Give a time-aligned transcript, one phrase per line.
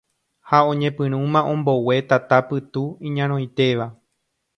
[0.49, 3.87] Ha oñepyrũma ombogue tata pytu iñarõitéva